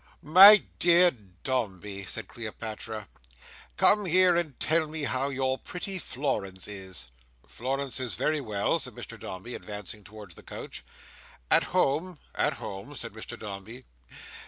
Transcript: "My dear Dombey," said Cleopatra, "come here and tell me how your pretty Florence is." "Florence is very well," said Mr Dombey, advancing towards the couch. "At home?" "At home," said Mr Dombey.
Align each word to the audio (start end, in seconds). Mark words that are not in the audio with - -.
"My 0.23 0.63
dear 0.79 1.11
Dombey," 1.11 2.03
said 2.05 2.27
Cleopatra, 2.27 3.07
"come 3.77 4.05
here 4.05 4.35
and 4.35 4.59
tell 4.59 4.87
me 4.87 5.03
how 5.03 5.29
your 5.29 5.59
pretty 5.59 5.99
Florence 5.99 6.67
is." 6.67 7.11
"Florence 7.45 7.99
is 7.99 8.15
very 8.15 8.41
well," 8.41 8.79
said 8.79 8.95
Mr 8.95 9.19
Dombey, 9.19 9.53
advancing 9.53 10.03
towards 10.03 10.33
the 10.33 10.41
couch. 10.41 10.83
"At 11.51 11.65
home?" 11.65 12.17
"At 12.33 12.53
home," 12.53 12.95
said 12.95 13.13
Mr 13.13 13.37
Dombey. 13.37 13.85